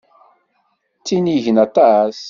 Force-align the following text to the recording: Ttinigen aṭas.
Ttinigen 0.99 1.57
aṭas. 1.65 2.17